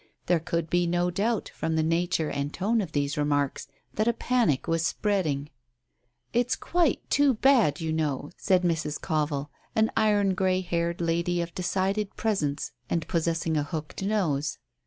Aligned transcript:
There 0.25 0.39
could 0.39 0.67
be 0.67 0.87
no 0.87 1.11
doubt, 1.11 1.51
from 1.53 1.75
the 1.75 1.83
nature 1.83 2.31
and 2.31 2.51
tone 2.51 2.81
of 2.81 2.91
these 2.93 3.19
remarks, 3.19 3.67
that 3.93 4.07
a 4.07 4.13
panic 4.13 4.67
was 4.67 4.83
spreading. 4.83 5.51
"It's 6.33 6.55
quite 6.55 7.07
too 7.11 7.35
bad, 7.35 7.79
you 7.81 7.93
know," 7.93 8.31
said 8.35 8.63
Mrs. 8.63 8.99
Covill, 8.99 9.49
an 9.75 9.91
iron 9.95 10.33
grey 10.33 10.61
haired 10.61 11.01
lady 11.01 11.39
of 11.39 11.53
decided 11.53 12.15
presence 12.15 12.71
and 12.89 13.07
possessing 13.07 13.55
a 13.55 13.61
hooked 13.63 14.01
nose. 14.01 14.57